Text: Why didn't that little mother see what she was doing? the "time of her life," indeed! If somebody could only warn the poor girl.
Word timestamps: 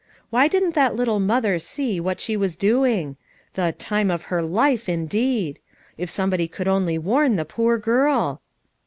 Why 0.31 0.47
didn't 0.47 0.73
that 0.73 0.95
little 0.95 1.19
mother 1.19 1.59
see 1.59 1.99
what 1.99 2.19
she 2.19 2.35
was 2.35 2.55
doing? 2.55 3.17
the 3.53 3.75
"time 3.77 4.09
of 4.09 4.23
her 4.33 4.41
life," 4.41 4.89
indeed! 4.89 5.59
If 5.95 6.09
somebody 6.09 6.47
could 6.47 6.67
only 6.67 6.97
warn 6.97 7.35
the 7.35 7.45
poor 7.45 7.77
girl. 7.77 8.41